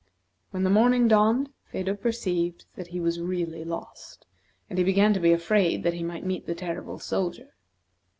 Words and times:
When 0.49 0.63
the 0.63 0.71
morning 0.71 1.07
dawned, 1.07 1.51
Phedo 1.65 1.93
perceived 1.93 2.65
that 2.75 2.87
he 2.87 2.99
was 2.99 3.19
really 3.19 3.63
lost, 3.63 4.25
and 4.67 4.79
he 4.79 4.83
began 4.83 5.13
to 5.13 5.19
be 5.19 5.31
afraid 5.31 5.83
that 5.83 5.93
he 5.93 6.01
might 6.01 6.25
meet 6.25 6.47
the 6.47 6.55
terrible 6.55 6.97
soldier. 6.97 7.53